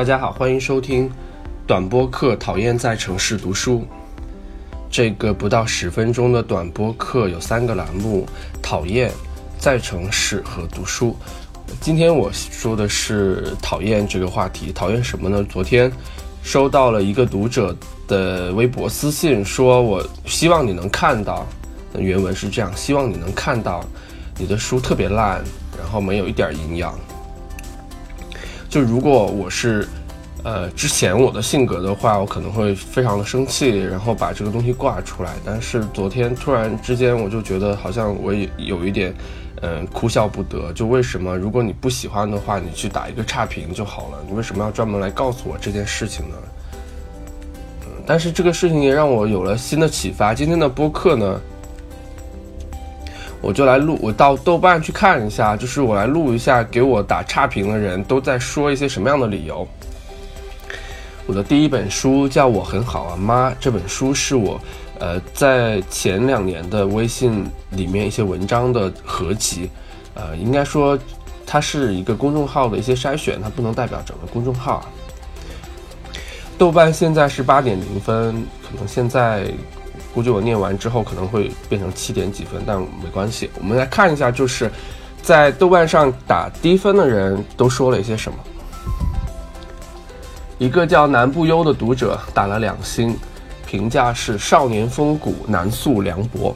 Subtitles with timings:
[0.00, 1.10] 大家好，欢迎收听
[1.66, 2.34] 短播课。
[2.36, 3.84] 讨厌在城市读书，
[4.90, 8.26] 这个不到十分钟的短播课有三个栏目：
[8.62, 9.12] 讨厌
[9.58, 11.14] 在城市和读书。
[11.82, 14.72] 今天我说的是讨厌这个话题。
[14.72, 15.44] 讨厌什么呢？
[15.50, 15.92] 昨天
[16.42, 17.76] 收到了一个读者
[18.08, 21.46] 的微博私信，说我希望你能看到，
[21.98, 23.84] 原文是这样：希望你能看到
[24.38, 25.44] 你的书特别烂，
[25.78, 26.98] 然后没有一点营养。
[28.70, 29.86] 就如果我是，
[30.44, 35.32] 呃，之前我的性格的话，我可能会非常的生气，然后把这个东西挂出来。
[35.44, 39.12] 但是昨天突然之间，我就觉得好像我也有一点，
[39.60, 40.72] 嗯，哭笑不得。
[40.72, 44.18] 就为什么如果你不喜欢的话，你去打一个差评就好了？
[44.28, 46.36] 你为什么要专门来告诉我这件事情呢？
[47.82, 50.32] 嗯，但是这个事情也让我有了新的启发。
[50.32, 51.40] 今天的播客呢？
[53.42, 59.66] 我就来录，我到豆瓣去看一下，就是我来录一下，给我打差评的人都在说一些什么样的理由。
[61.26, 64.60] 我的第一本书叫《我很好啊妈》，这本书是我，
[64.98, 69.70] 呃，在前两年的微信里面一些文章的合集，
[70.14, 70.98] 呃，应该说
[71.46, 74.84] 它是一个公众号的一些筛选，它不能代表整个公众号。
[76.58, 79.44] 豆瓣现在是八点零分，可能现在。
[80.14, 83.48] 估计我念完之后可能会变成七点几分，但没关系。
[83.58, 84.70] 我们来看一下，就是
[85.22, 88.38] 在豆瓣上打低分的人都说了一些什么。
[90.58, 93.16] 一个叫南不忧的读者打了两星，
[93.66, 96.54] 评价是少年风骨，难诉凉薄。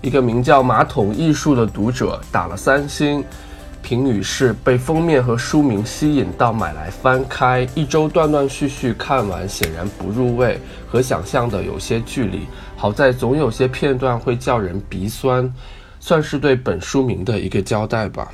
[0.00, 3.22] 一个名叫马桶艺术的读者打了三星。
[3.82, 12.46] 评语是被封面和书名吸引到买来翻开，一周断断续续看完，显然不入味，和想象的有些距离。
[12.76, 15.52] 好在总有些片段会叫人鼻酸，
[15.98, 18.30] 算是对本书名的一个交代吧。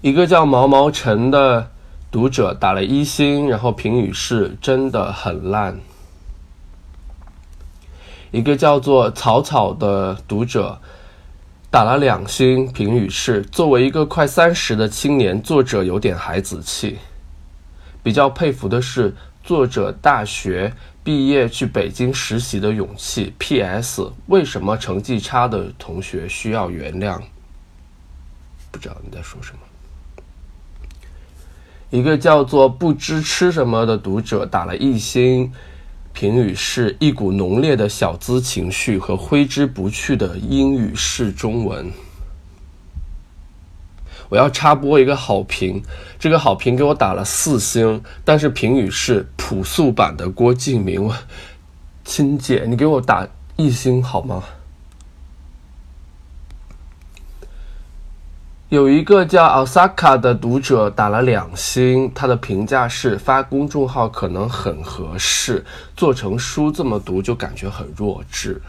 [0.00, 1.70] 一个叫毛毛尘的
[2.10, 5.78] 读者打了一星，然后评语是真的很烂。
[8.30, 10.80] 一个叫做草草的读者。
[11.74, 16.98] 打了两星，评语是：作为一个快三十的青年，作者有点孩子气。
[18.00, 19.12] 比较佩服的是
[19.42, 23.34] 作者大学毕业去北京实习的勇气。
[23.40, 24.08] P.S.
[24.26, 27.20] 为什么成绩差的同学需要原谅？
[28.70, 29.58] 不知道你在说什么。
[31.90, 35.52] 一个叫做不知吃什么的读者打了一星。
[36.14, 41.90] 评语是一股浓烈的小资情绪和挥之不去的英语式中文。
[44.28, 45.82] 我要插播一个好评，
[46.18, 51.10] 这个好评给我打了四星，但是评语是朴素版的郭敬明。
[52.04, 53.26] 亲姐，你给我打
[53.56, 54.44] 一星好吗？
[58.74, 65.64] 有一个叫奥萨卡的读者打了两星，他的评价是发公众号可能很合适，
[65.96, 68.60] 做成书这么读就感觉很弱智。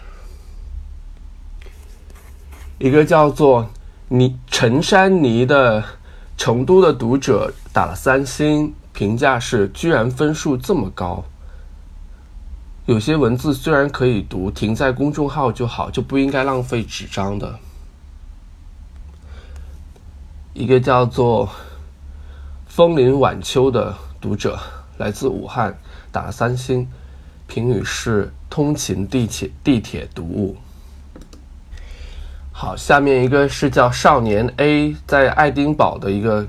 [2.77, 3.67] 一个叫做
[4.07, 5.83] 泥陈山泥的
[6.38, 11.25] 成都的读者打了三星，评价是居然分数这么高。
[12.85, 17.57] 有些文字虽然可以读，停在公众号就好，就不应该浪费纸张的。
[20.55, 21.49] 一个叫做
[22.66, 24.57] “风铃晚秋”的读者
[24.97, 25.77] 来自武汉，
[26.13, 26.88] 打了三星，
[27.45, 30.55] 评语是“通勤地铁地铁读物”。
[32.53, 36.47] 好，下面一个是叫“少年 A” 在爱丁堡的一个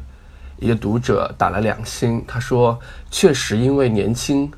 [0.61, 2.79] 一个读者打了两星，他说
[3.11, 4.49] ：“确实因为年轻。”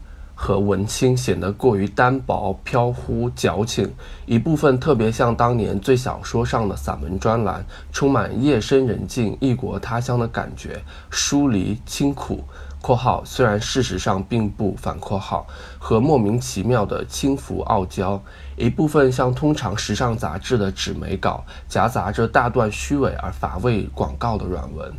[0.40, 3.92] 和文青显得过于单薄、飘忽、矫情，
[4.24, 12.44] 一部分特别像当年最小说上的散文专栏，充满夜深人静、异国他乡的感觉，疏离、清苦
[12.80, 15.44] （括号虽然事实上并不反括号）
[15.76, 18.22] 和莫名其妙的轻浮傲娇，
[18.56, 24.94] 一部分像通常时尚杂志的纸媒稿，夹杂着大段虚伪而乏味广告的软文，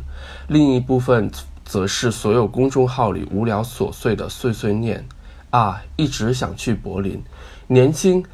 [0.48, 1.30] 另一部分
[1.64, 5.02] 则是所有公众号里无聊琐碎的碎碎念。
[5.50, 7.22] 啊，一直想去柏林，
[7.66, 8.24] 年轻，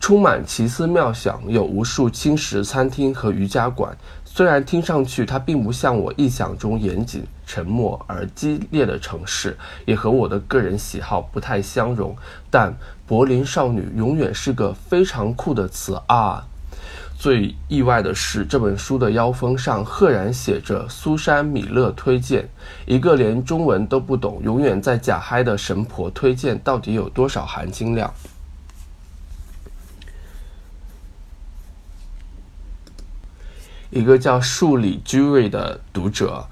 [0.00, 3.96] 充满奇思妙想，有无数轻食餐厅和瑜伽馆。
[4.24, 9.56] 虽然听上去它并不像我臆想中严谨、沉默而激烈的城市，
[9.86, 12.14] 也和我的个人喜好不太相容，
[12.50, 12.74] 但
[13.06, 16.46] 柏林少女永远是个非常酷的词啊。
[17.18, 22.46] 最意外的是，这本书的腰封上赫然写着“苏珊·米勒推荐”，
[22.84, 28.12] 一个连中文都不懂、永远在假嗨的神婆推荐，到底有多少含金量？
[33.90, 36.46] 一个叫数理 Jury 的读者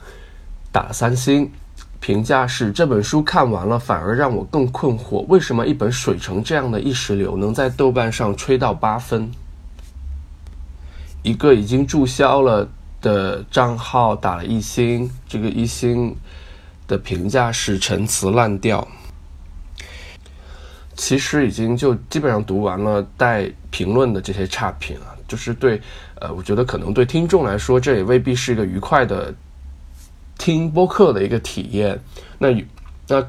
[0.73, 1.51] 打三星。
[2.01, 9.31] 评价是这本书看完了，反而让我更困惑，为什么一本水城这样的意识流能在豆瓣上吹到八分？
[11.25, 12.69] 一个已经注销了
[13.01, 16.15] 的账号打了一星，这个一星
[16.87, 18.87] 的评价是陈词滥调。
[20.95, 25.81] 其实已经就基本上读完了带评论的这些差评啊，就是对，
[26.21, 29.35] 呃，我觉得可能对听众来说，这也未必是一个愉快的。
[30.37, 31.97] 听播客的一个体验，
[32.39, 32.49] 那
[33.07, 33.25] 那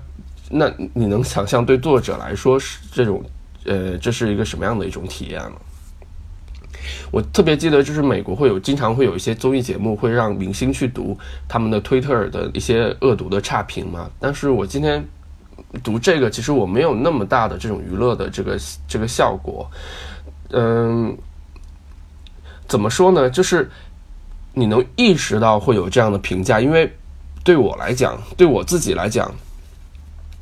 [0.50, 3.24] 那你能想象对作者来说是这种
[3.64, 5.58] 呃这是一个什么样的一种体验吗？
[7.12, 11.18] 我特别记得，就是美国会有经常会有一些综艺节目会让明星去读
[11.48, 14.10] 他们的推特的一些恶毒的差评嘛。
[14.20, 15.04] 但是我今天
[15.84, 19.70] 读这个，其实我没有那么大的这种娱乐的这个这个效果。
[20.52, 21.18] 嗯，
[22.68, 23.30] 怎么说呢？
[23.30, 23.70] 就是。
[24.58, 26.90] 你能意识到会有这样的评价，因为
[27.44, 29.30] 对我来讲，对我自己来讲，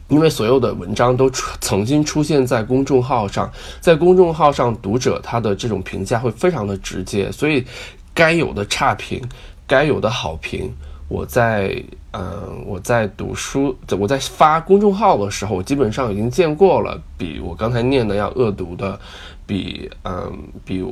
[0.08, 1.30] 因为所有的文章都
[1.62, 7.66] 曾经出现在公众号上，在公众号上，读者他的这种评价会非常的直接，所以
[8.14, 9.22] 该有的差评，
[9.66, 10.72] 该有的好评，
[11.08, 11.76] 我在
[12.12, 19.00] 嗯，我在读书，我在发公众号的时候，我基本上已经见过了，比我刚才念的要恶毒的，
[19.46, 20.32] 比嗯，
[20.64, 20.86] 比。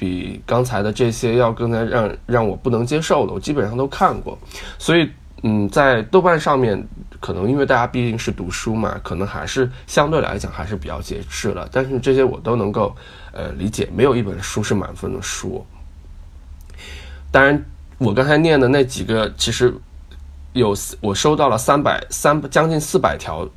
[0.00, 4.38] 比刚才的这些要更加让让我不能接受的，我基本上都看过，
[4.78, 5.10] 所以
[5.42, 6.84] 嗯，在豆瓣上面，
[7.20, 11.68] 可能因为大家毕竟是读书嘛，可能还是相对来讲还是比较节制了。
[11.70, 12.94] 但是这些我都能够
[13.32, 15.64] 呃理解，没有一本书是满分的书。
[17.30, 17.64] 当然，
[17.98, 19.72] 我刚才念的那几个，其实
[20.54, 23.48] 有我收到了三百三将近四百条，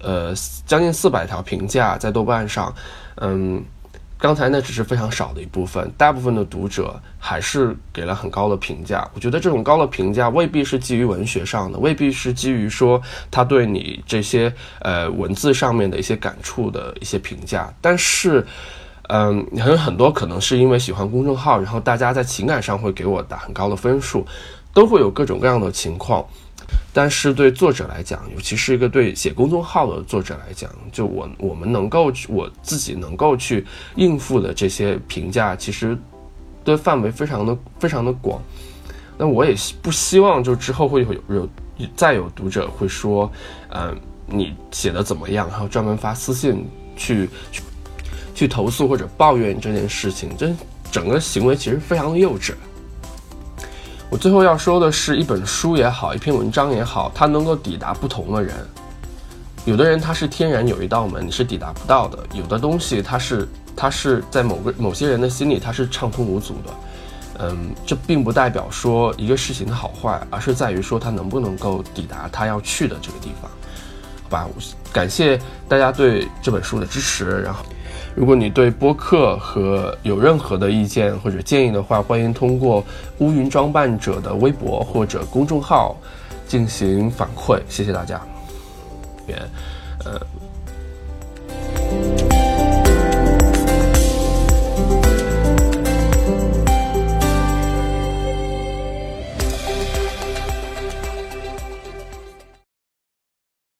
[0.00, 0.34] 呃，
[0.66, 2.74] 将近四百条评价在豆瓣上，
[3.16, 3.64] 嗯。
[4.20, 9.08] 刚才那只是非常少的一部分，大部分的读者还是给了很高的评价。
[9.14, 13.00] 我觉得这种高的评价未必是基于文学上的，未必是基于说
[13.30, 17.72] 他对你这些呃文字上面的一些感触的一些评价。
[17.80, 18.46] 但是，
[19.08, 24.26] 嗯，还有很多可能是因为喜欢公众号，然后大家在情感上会给我打很高的分数，
[24.74, 26.22] 都会有各种各样的情况。
[26.92, 33.64] 但是对作者来讲，尤其是一个对写公众号的作者来讲，就我我们能够我自己能够去
[33.94, 35.96] 应付的这些评价，其实
[36.64, 38.42] 的范围非常的非常的广。
[39.16, 41.48] 那我也不希望就之后会有有
[41.94, 43.30] 再有读者会说，
[43.68, 43.96] 嗯，
[44.26, 46.66] 你写的怎么样，然后专门发私信
[46.96, 47.62] 去去
[48.34, 50.50] 去投诉或者抱怨这件事情，这
[50.90, 52.54] 整个行为其实非常的幼稚。
[54.10, 58.54] 我最后要说的是，一本书也好，一篇文章也好，它能够抵达不同的人。
[59.64, 63.46] 有的人他是天然有一道门，你是抵达不到的；有的东西它是
[63.76, 66.72] 它是在某个某些人的心里它是畅通无阻的。
[67.42, 73.48] 嗯，这并不代表说一个事情的好坏，而是在于说它能不能够抵达他要去的这个地方。
[74.24, 74.48] 好吧，
[74.92, 77.64] 感谢大家对这本书的支持，然后。
[78.14, 82.84] 如果你对播客和有任何的意见或者建议的话，欢迎通过
[83.18, 85.96] 乌云装扮者的微博或者公众号
[86.46, 87.60] 进行反馈。
[87.68, 88.20] 谢谢大家。
[90.04, 90.20] 呃。